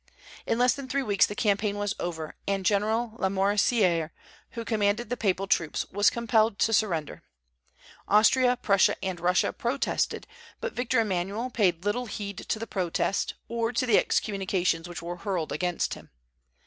In 0.47 0.57
less 0.57 0.73
than 0.73 0.87
three 0.87 1.03
weeks 1.03 1.27
the 1.27 1.35
campaign 1.35 1.77
was 1.77 1.93
over, 1.99 2.33
and 2.47 2.65
General 2.65 3.15
Lamoricière, 3.19 4.09
who 4.53 4.65
commanded 4.65 5.11
the 5.11 5.15
papal 5.15 5.45
troops, 5.45 5.85
was 5.91 6.09
compelled 6.09 6.57
to 6.57 6.73
surrender. 6.73 7.21
Austria, 8.07 8.57
Prussia, 8.59 8.95
and 9.05 9.19
Russia 9.19 9.53
protested; 9.53 10.25
but 10.59 10.73
Victor 10.73 10.99
Emmanuel 11.01 11.51
paid 11.51 11.85
little 11.85 12.07
heed 12.07 12.37
to 12.39 12.57
the 12.57 12.65
protest, 12.65 13.35
or 13.47 13.71
to 13.71 13.85
the 13.85 13.99
excommunications 13.99 14.89
which 14.89 15.03
were 15.03 15.17
hurled 15.17 15.51
against 15.51 15.93
him. 15.93 16.09